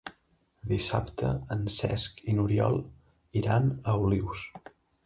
Dissabte 0.71 1.29
en 1.57 1.69
Cesc 1.75 2.25
i 2.33 2.37
n'Oriol 2.39 2.81
iran 3.45 3.71
a 3.95 3.99
Olius. 4.09 4.47